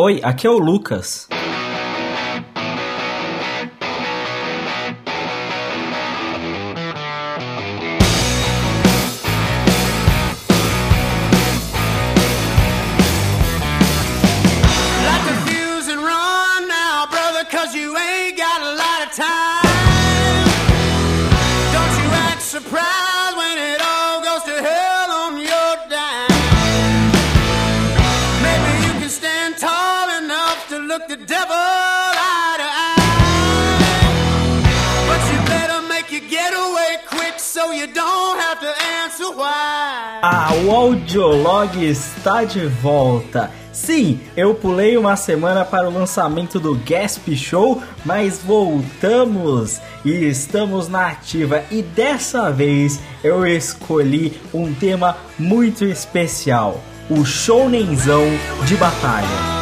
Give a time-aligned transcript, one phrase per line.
[0.00, 1.26] Oi, aqui é o Lucas.
[37.58, 38.72] So you don't have to
[39.02, 40.20] answer why.
[40.22, 43.50] Ah, o Audiolog está de volta.
[43.72, 50.88] Sim, eu pulei uma semana para o lançamento do Gasp Show, mas voltamos e estamos
[50.88, 51.64] na ativa.
[51.68, 58.24] E dessa vez eu escolhi um tema muito especial: o Shounenzão
[58.66, 59.58] de batalha.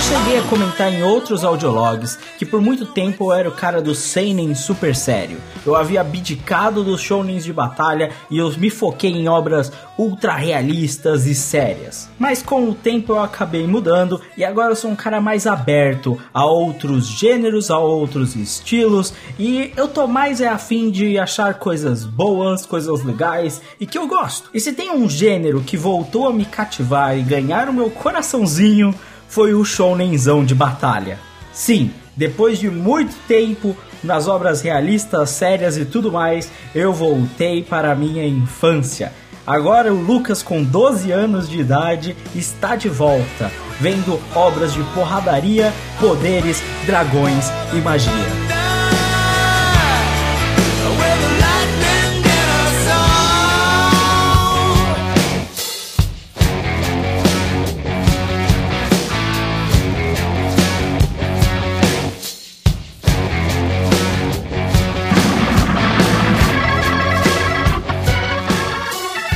[0.00, 3.94] Cheguei a comentar em outros audiologs que por muito tempo eu era o cara do
[3.94, 5.38] seinen super sério.
[5.64, 11.26] Eu havia abdicado dos shounens de batalha e eu me foquei em obras ultra realistas
[11.26, 12.08] e sérias.
[12.18, 16.18] Mas com o tempo eu acabei mudando e agora eu sou um cara mais aberto
[16.32, 22.04] a outros gêneros, a outros estilos e eu tô mais é afim de achar coisas
[22.04, 24.48] boas, coisas legais e que eu gosto.
[24.54, 28.94] E se tem um gênero que voltou a me cativar e ganhar o meu coraçãozinho
[29.30, 31.18] foi o shounenzão de batalha.
[31.52, 37.92] Sim, depois de muito tempo nas obras realistas, sérias e tudo mais, eu voltei para
[37.92, 39.12] a minha infância.
[39.46, 45.72] Agora o Lucas, com 12 anos de idade, está de volta, vendo obras de porradaria,
[45.98, 48.59] poderes, dragões e magia.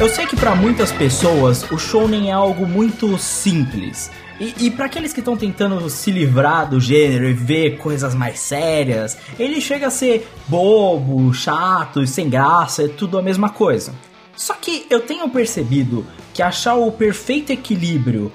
[0.04, 4.10] Eu sei que para muitas pessoas o shounen é algo muito simples.
[4.38, 8.38] E, e para aqueles que estão tentando se livrar do gênero e ver coisas mais
[8.38, 13.94] sérias, ele chega a ser bobo, chato e sem graça, é tudo a mesma coisa.
[14.36, 18.30] Só que eu tenho percebido que achar o perfeito equilíbrio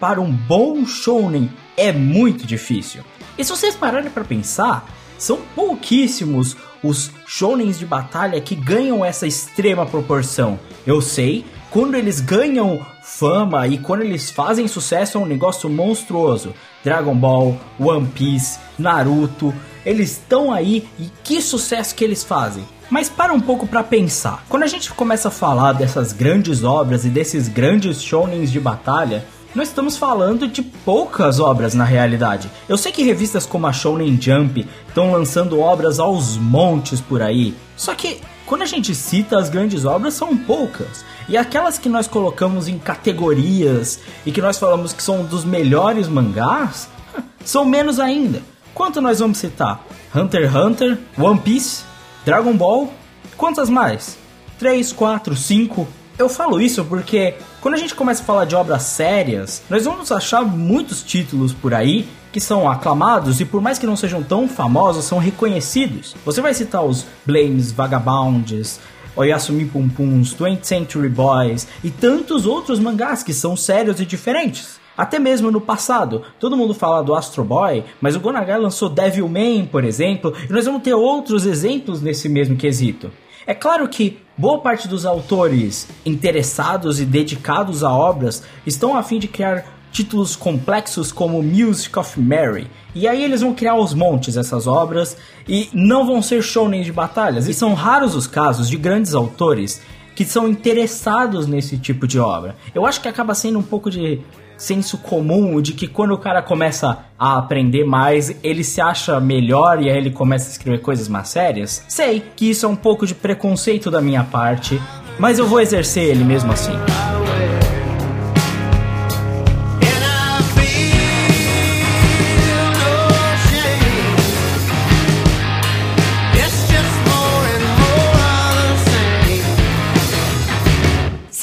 [0.00, 3.04] para um bom shounen é muito difícil.
[3.38, 9.26] E se vocês pararem para pensar, são pouquíssimos os shounens de batalha que ganham essa
[9.26, 10.58] extrema proporção.
[10.86, 16.54] Eu sei, quando eles ganham fama e quando eles fazem sucesso é um negócio monstruoso.
[16.84, 19.54] Dragon Ball, One Piece, Naruto,
[19.84, 22.64] eles estão aí e que sucesso que eles fazem.
[22.90, 24.44] Mas para um pouco para pensar.
[24.48, 29.24] Quando a gente começa a falar dessas grandes obras e desses grandes shounens de batalha,
[29.54, 32.50] nós estamos falando de poucas obras na realidade.
[32.68, 37.54] Eu sei que revistas como a Shonen Jump estão lançando obras aos montes por aí.
[37.76, 41.04] Só que quando a gente cita as grandes obras são poucas.
[41.28, 46.08] E aquelas que nós colocamos em categorias e que nós falamos que são dos melhores
[46.08, 46.88] mangás,
[47.44, 48.42] são menos ainda.
[48.74, 49.84] Quanto nós vamos citar?
[50.14, 51.84] Hunter x Hunter, One Piece,
[52.24, 52.92] Dragon Ball,
[53.36, 54.16] quantas mais?
[54.58, 55.88] 3, 4, 5.
[56.22, 60.12] Eu falo isso porque quando a gente começa a falar de obras sérias, nós vamos
[60.12, 64.46] achar muitos títulos por aí que são aclamados e por mais que não sejam tão
[64.46, 66.14] famosos, são reconhecidos.
[66.24, 68.78] Você vai citar os Blames, Vagabonds,
[69.16, 74.78] Oyasumi Pum Pums, 20th Century Boys e tantos outros mangás que são sérios e diferentes.
[74.96, 79.66] Até mesmo no passado, todo mundo fala do Astro Boy, mas o Gonagai lançou Devilman,
[79.66, 83.10] por exemplo, e nós vamos ter outros exemplos nesse mesmo quesito.
[83.46, 89.18] É claro que boa parte dos autores interessados e dedicados a obras estão a fim
[89.18, 92.70] de criar títulos complexos como Music of Mary.
[92.94, 95.16] E aí eles vão criar aos montes essas obras
[95.46, 97.46] e não vão ser shonen de batalhas.
[97.46, 99.82] E são raros os casos de grandes autores
[100.14, 102.56] que são interessados nesse tipo de obra.
[102.74, 104.20] Eu acho que acaba sendo um pouco de
[104.62, 109.82] senso comum de que quando o cara começa a aprender mais, ele se acha melhor
[109.82, 111.84] e aí ele começa a escrever coisas mais sérias.
[111.88, 114.80] Sei que isso é um pouco de preconceito da minha parte,
[115.18, 116.72] mas eu vou exercer ele mesmo assim.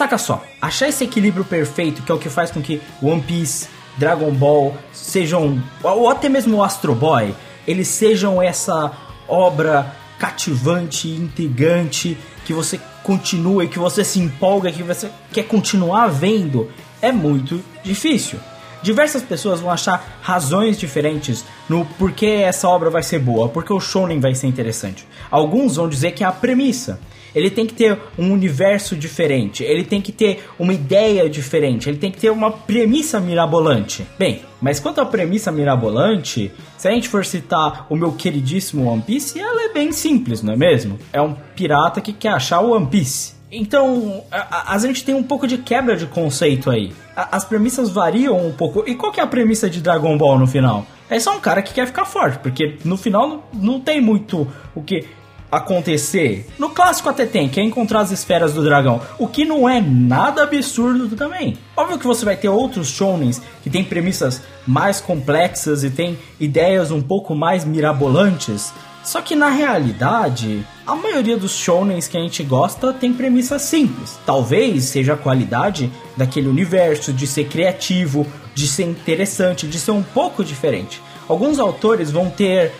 [0.09, 3.67] Saca só, achar esse equilíbrio perfeito que é o que faz com que One Piece,
[3.95, 7.35] Dragon Ball sejam, ou até mesmo Astro Boy,
[7.67, 8.91] eles sejam essa
[9.27, 16.07] obra cativante, intrigante, que você continua e que você se empolga, que você quer continuar
[16.07, 16.71] vendo,
[17.03, 18.39] é muito difícil.
[18.81, 23.79] Diversas pessoas vão achar razões diferentes no porquê essa obra vai ser boa, porque o
[23.79, 25.05] shonen vai ser interessante.
[25.29, 26.99] Alguns vão dizer que é a premissa.
[27.35, 31.97] Ele tem que ter um universo diferente, ele tem que ter uma ideia diferente, ele
[31.97, 34.05] tem que ter uma premissa mirabolante.
[34.17, 39.01] Bem, mas quanto à premissa mirabolante, se a gente for citar o meu queridíssimo One
[39.01, 40.97] Piece, ela é bem simples, não é mesmo?
[41.13, 43.38] É um pirata que quer achar o One Piece.
[43.51, 46.93] Então, a, a, gente tem um pouco de quebra de conceito aí.
[47.15, 48.83] A, as premissas variam um pouco.
[48.87, 50.85] E qual que é a premissa de Dragon Ball no final?
[51.09, 54.47] É só um cara que quer ficar forte, porque no final não, não tem muito
[54.75, 55.07] o que
[55.51, 56.47] acontecer.
[56.59, 59.81] No clássico até tem, que é encontrar as esferas do dragão, o que não é
[59.81, 61.57] nada absurdo também.
[61.75, 66.91] Óbvio que você vai ter outros shonens que tem premissas mais complexas e tem ideias
[66.91, 68.71] um pouco mais mirabolantes,
[69.03, 74.19] só que na realidade, a maioria dos shonens que a gente gosta tem premissas simples.
[74.25, 80.03] Talvez seja a qualidade daquele universo, de ser criativo, de ser interessante, de ser um
[80.03, 81.01] pouco diferente.
[81.27, 82.71] Alguns autores vão ter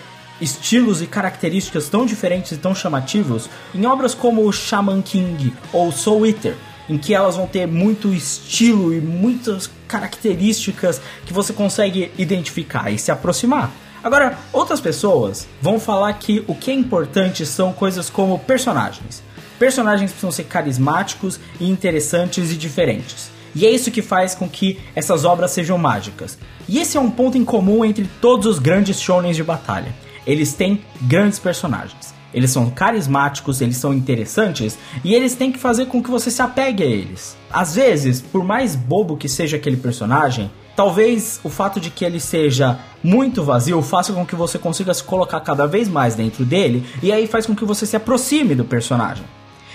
[0.41, 6.25] estilos e características tão diferentes e tão chamativos em obras como Shaman King ou Soul
[6.25, 6.55] Eater,
[6.89, 12.97] em que elas vão ter muito estilo e muitas características que você consegue identificar e
[12.97, 13.71] se aproximar.
[14.03, 19.23] Agora, outras pessoas vão falar que o que é importante são coisas como personagens.
[19.57, 23.29] Personagens precisam ser carismáticos e interessantes e diferentes.
[23.53, 26.37] E é isso que faz com que essas obras sejam mágicas.
[26.67, 29.93] E esse é um ponto em comum entre todos os grandes shonens de batalha
[30.29, 32.13] eles têm grandes personagens.
[32.31, 36.41] Eles são carismáticos, eles são interessantes e eles têm que fazer com que você se
[36.41, 37.35] apegue a eles.
[37.51, 42.21] Às vezes, por mais bobo que seja aquele personagem, talvez o fato de que ele
[42.21, 46.85] seja muito vazio faça com que você consiga se colocar cada vez mais dentro dele
[47.03, 49.25] e aí faz com que você se aproxime do personagem.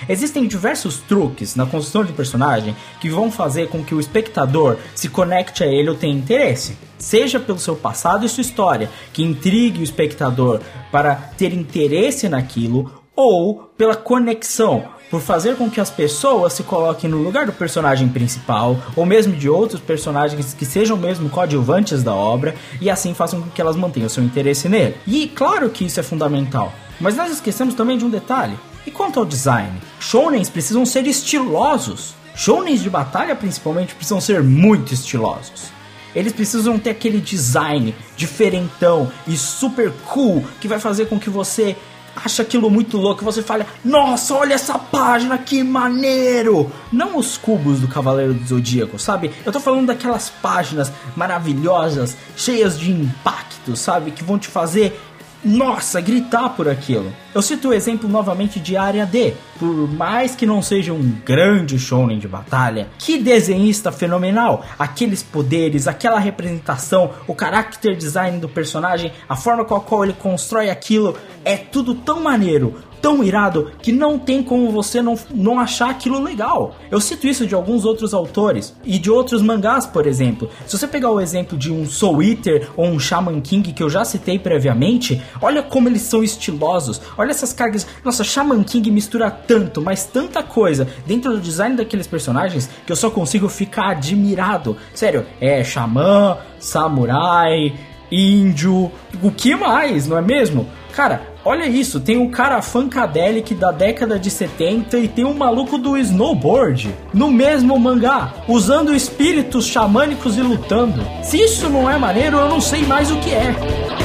[0.08, 5.10] Existem diversos truques na construção de personagem que vão fazer com que o espectador se
[5.10, 6.74] conecte a ele ou tenha interesse.
[6.96, 12.90] Seja pelo seu passado e sua história, que intrigue o espectador para ter interesse naquilo,
[13.16, 18.08] ou pela conexão, por fazer com que as pessoas se coloquem no lugar do personagem
[18.08, 23.40] principal, ou mesmo de outros personagens que sejam mesmo coadjuvantes da obra, e assim façam
[23.40, 24.96] com que elas mantenham seu interesse nele.
[25.06, 28.58] E claro que isso é fundamental, mas nós esquecemos também de um detalhe.
[28.87, 29.72] E quanto ao design?
[29.99, 32.14] Shounens precisam ser estilosos.
[32.34, 35.72] Shounens de batalha, principalmente, precisam ser muito estilosos.
[36.14, 41.76] Eles precisam ter aquele design diferentão e super cool que vai fazer com que você
[42.16, 46.70] ache aquilo muito louco você fale: Nossa, olha essa página, que maneiro!
[46.93, 49.32] Não os cubos do Cavaleiro do Zodíaco, sabe?
[49.44, 54.11] Eu tô falando daquelas páginas maravilhosas, cheias de impacto, sabe?
[54.11, 55.00] Que vão te fazer
[55.44, 57.12] nossa, gritar por aquilo.
[57.35, 59.35] Eu cito o exemplo novamente de Área D.
[59.58, 64.64] Por mais que não seja um grande shonen de batalha, que desenhista fenomenal!
[64.79, 70.14] Aqueles poderes, aquela representação, o character design do personagem, a forma com a qual ele
[70.14, 75.60] constrói aquilo, é tudo tão maneiro tão irado que não tem como você não, não
[75.60, 76.74] achar aquilo legal.
[76.90, 80.49] Eu cito isso de alguns outros autores e de outros mangás, por exemplo.
[80.66, 83.90] Se você pegar o exemplo de um Soul Eater ou um Shaman King que eu
[83.90, 86.99] já citei previamente, olha como eles são estilosos.
[87.18, 87.87] Olha essas cargas.
[88.02, 92.96] Nossa, Shaman King mistura tanto, mas tanta coisa dentro do design daqueles personagens que eu
[92.96, 94.78] só consigo ficar admirado.
[94.94, 97.70] Sério, é Xamã, Samurai,
[98.11, 98.90] Índio,
[99.23, 100.66] o que mais, não é mesmo?
[100.94, 105.78] Cara, olha isso, tem um cara funkadelic da década de 70 e tem um maluco
[105.78, 111.04] do snowboard no mesmo mangá, usando espíritos xamânicos e lutando.
[111.22, 114.03] Se isso não é maneiro, eu não sei mais o que é.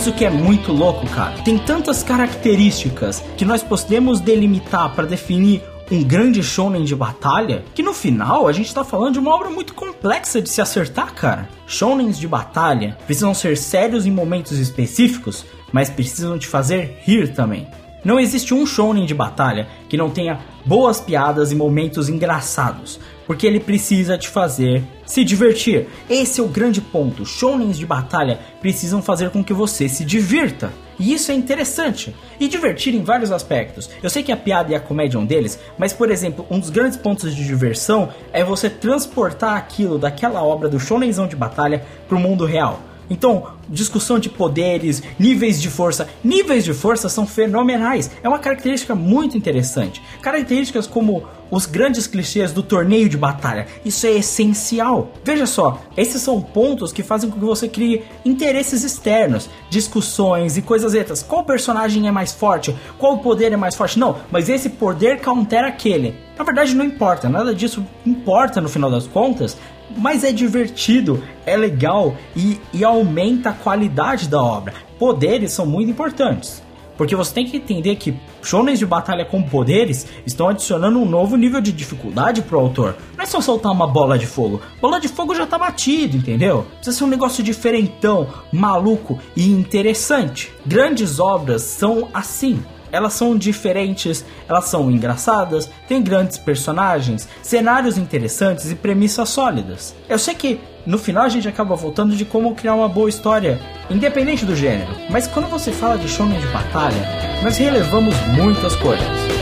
[0.00, 1.42] Isso que é muito louco, cara.
[1.42, 7.82] Tem tantas características que nós podemos delimitar para definir um grande shonen de batalha, que
[7.82, 11.50] no final a gente tá falando de uma obra muito complexa de se acertar, cara.
[11.66, 17.68] Shonens de batalha precisam ser sérios em momentos específicos, mas precisam te fazer rir também.
[18.02, 22.98] Não existe um shonen de batalha que não tenha boas piadas e momentos engraçados,
[23.30, 25.86] porque ele precisa te fazer se divertir.
[26.10, 27.24] Esse é o grande ponto.
[27.24, 30.72] Shounens de batalha precisam fazer com que você se divirta.
[30.98, 32.12] E isso é interessante.
[32.40, 33.88] E divertir em vários aspectos.
[34.02, 36.58] Eu sei que a piada e a comédia é um deles, mas por exemplo, um
[36.58, 41.86] dos grandes pontos de diversão é você transportar aquilo daquela obra do shounenzão de batalha
[42.08, 42.80] para o mundo real.
[43.10, 46.08] Então, discussão de poderes, níveis de força.
[46.22, 48.08] Níveis de força são fenomenais.
[48.22, 50.00] É uma característica muito interessante.
[50.22, 53.66] Características como os grandes clichês do torneio de batalha.
[53.84, 55.12] Isso é essencial.
[55.24, 60.62] Veja só, esses são pontos que fazem com que você crie interesses externos, discussões e
[60.62, 61.22] coisas extras.
[61.22, 62.76] Qual personagem é mais forte?
[62.96, 63.98] Qual poder é mais forte?
[63.98, 66.14] Não, mas esse poder countera aquele.
[66.40, 69.58] Na verdade, não importa, nada disso importa no final das contas,
[69.94, 74.72] mas é divertido, é legal e, e aumenta a qualidade da obra.
[74.98, 76.62] Poderes são muito importantes.
[76.96, 81.36] Porque você tem que entender que shonens de batalha com poderes estão adicionando um novo
[81.36, 82.96] nível de dificuldade pro autor.
[83.18, 84.62] Não é só soltar uma bola de fogo.
[84.80, 86.66] Bola de fogo já tá batido, entendeu?
[86.76, 90.50] Precisa ser um negócio diferentão, maluco e interessante.
[90.64, 98.70] Grandes obras são assim elas são diferentes, elas são engraçadas, tem grandes personagens, cenários interessantes
[98.70, 99.94] e premissas sólidas.
[100.08, 103.60] Eu sei que no final a gente acaba voltando de como criar uma boa história,
[103.90, 107.06] independente do gênero, mas quando você fala de shonen de batalha,
[107.42, 109.39] nós relevamos muitas coisas.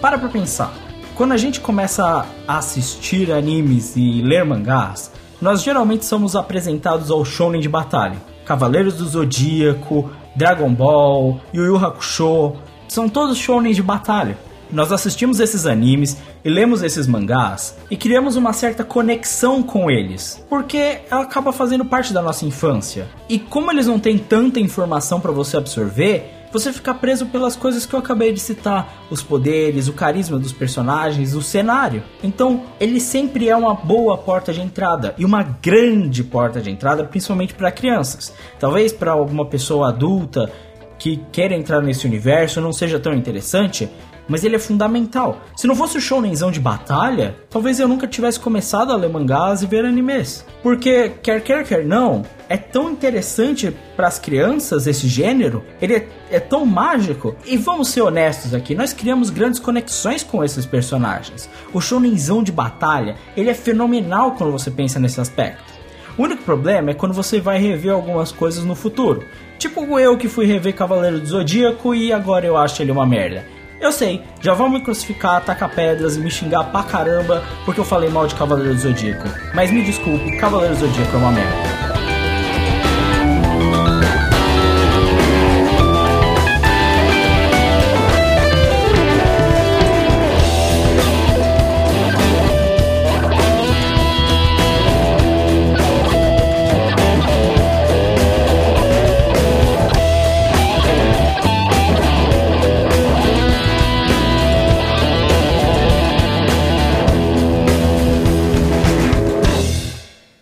[0.00, 0.72] Para pra pensar.
[1.14, 7.24] Quando a gente começa a assistir animes e ler mangás, nós geralmente somos apresentados ao
[7.24, 8.16] shonen de batalha.
[8.44, 12.56] Cavaleiros do Zodíaco, Dragon Ball, Yu Yu Hakusho,
[12.88, 14.36] são todos shonen de batalha.
[14.72, 20.44] Nós assistimos esses animes e lemos esses mangás e criamos uma certa conexão com eles,
[20.48, 23.08] porque ela acaba fazendo parte da nossa infância.
[23.28, 27.86] E como eles não têm tanta informação para você absorver, você fica preso pelas coisas
[27.86, 32.02] que eu acabei de citar: os poderes, o carisma dos personagens, o cenário.
[32.22, 37.04] Então, ele sempre é uma boa porta de entrada e uma grande porta de entrada,
[37.04, 38.32] principalmente para crianças.
[38.58, 40.50] Talvez para alguma pessoa adulta
[40.98, 43.88] que queira entrar nesse universo não seja tão interessante,
[44.30, 45.42] mas ele é fundamental.
[45.56, 49.60] Se não fosse o shounenzão de batalha, talvez eu nunca tivesse começado a ler mangás
[49.62, 50.46] e ver animes.
[50.62, 56.08] Porque, quer quer, quer não, é tão interessante para as crianças esse gênero, ele é,
[56.30, 57.34] é, tão mágico.
[57.44, 61.50] E vamos ser honestos aqui, nós criamos grandes conexões com esses personagens.
[61.74, 65.80] O shounenzão de batalha, ele é fenomenal quando você pensa nesse aspecto.
[66.16, 69.24] O único problema é quando você vai rever algumas coisas no futuro.
[69.58, 73.44] Tipo eu que fui rever Cavaleiro do Zodíaco e agora eu acho ele uma merda.
[73.80, 77.84] Eu sei, já vão me crucificar, atacar pedras e me xingar pra caramba porque eu
[77.84, 79.26] falei mal de Cavaleiro do Zodíaco.
[79.54, 81.89] Mas me desculpe, Cavaleiro do Zodíaco é uma merda.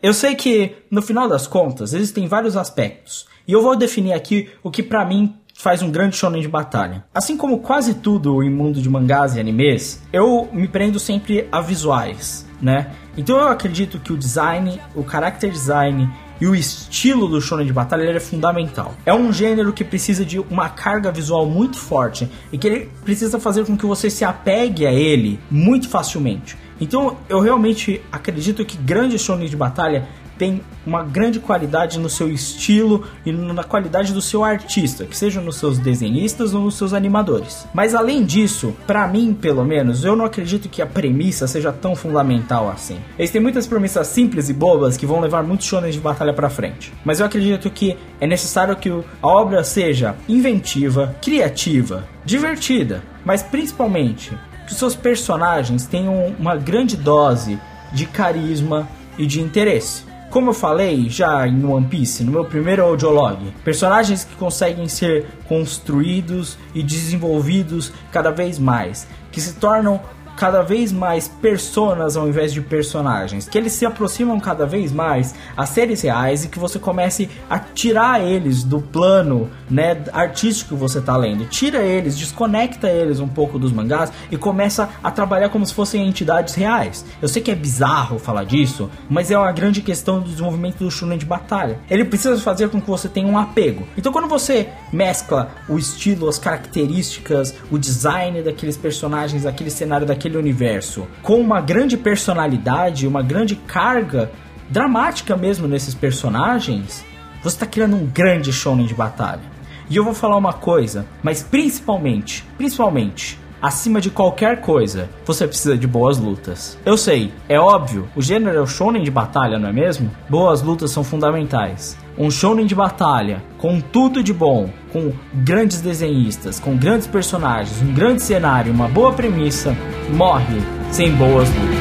[0.08, 4.48] Eu sei que, no final das contas, existem vários aspectos, e eu vou definir aqui
[4.62, 7.04] o que para mim faz um grande shonen de batalha.
[7.12, 11.60] Assim como quase tudo em mundo de mangás e animes, eu me prendo sempre a
[11.60, 12.90] visuais, né?
[13.18, 16.08] Então eu acredito que o design, o character design
[16.40, 18.94] e o estilo do shonen de batalha é fundamental.
[19.04, 23.38] É um gênero que precisa de uma carga visual muito forte e que ele precisa
[23.38, 26.56] fazer com que você se apegue a ele muito facilmente.
[26.80, 30.06] Então eu realmente acredito que grandes shonen de batalha
[30.38, 35.40] tem uma grande qualidade no seu estilo e na qualidade do seu artista, que seja
[35.40, 37.66] nos seus desenhistas ou nos seus animadores.
[37.74, 41.94] Mas além disso, para mim, pelo menos, eu não acredito que a premissa seja tão
[41.96, 42.98] fundamental assim.
[43.18, 46.48] Eles têm muitas premissas simples e bobas que vão levar muitos shonen de batalha para
[46.48, 46.92] frente.
[47.04, 54.32] Mas eu acredito que é necessário que a obra seja inventiva, criativa, divertida, mas principalmente
[54.68, 57.58] que seus personagens tenham uma grande dose
[57.90, 60.04] de carisma e de interesse.
[60.30, 65.26] Como eu falei já em One Piece, no meu primeiro audiolog, personagens que conseguem ser
[65.48, 70.02] construídos e desenvolvidos cada vez mais, que se tornam
[70.38, 75.34] cada vez mais personas ao invés de personagens, que eles se aproximam cada vez mais
[75.56, 80.80] a seres reais e que você comece a tirar eles do plano, né, artístico que
[80.80, 81.44] você tá lendo.
[81.46, 86.06] Tira eles, desconecta eles um pouco dos mangás e começa a trabalhar como se fossem
[86.06, 87.04] entidades reais.
[87.20, 90.90] Eu sei que é bizarro falar disso, mas é uma grande questão do desenvolvimento do
[90.90, 91.80] shonen de batalha.
[91.90, 93.88] Ele precisa fazer com que você tenha um apego.
[93.96, 100.27] Então quando você mescla o estilo, as características, o design daqueles personagens, aquele cenário daquele
[100.36, 104.30] universo, com uma grande personalidade, uma grande carga
[104.68, 107.04] dramática mesmo nesses personagens,
[107.42, 109.42] você está criando um grande shonen de batalha.
[109.88, 115.76] E eu vou falar uma coisa, mas principalmente, principalmente, acima de qualquer coisa, você precisa
[115.76, 116.78] de boas lutas.
[116.84, 120.10] Eu sei, é óbvio, o gênero é o shonen de batalha, não é mesmo?
[120.28, 121.96] Boas lutas são fundamentais.
[122.16, 127.92] Um shonen de batalha com tudo de bom, com grandes desenhistas, com grandes personagens, um
[127.92, 129.76] grande cenário, uma boa premissa,
[130.10, 130.60] morre
[130.90, 131.77] sem boas lutas.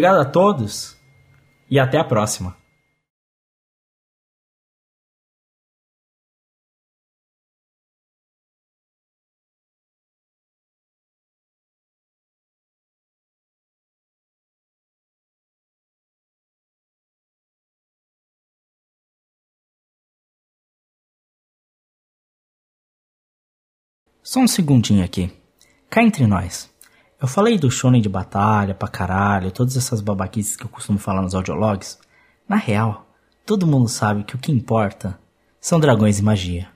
[0.00, 0.96] Obrigado a todos
[1.68, 2.56] e até a próxima.
[24.22, 25.30] Só um segundinho aqui.
[25.90, 26.69] Cá entre nós.
[27.20, 31.20] Eu falei do shonen de batalha pra caralho, todas essas babaquices que eu costumo falar
[31.20, 31.98] nos audiologs.
[32.48, 33.06] Na real,
[33.44, 35.18] todo mundo sabe que o que importa
[35.60, 36.68] são dragões e magia.